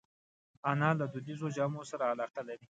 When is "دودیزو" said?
1.13-1.47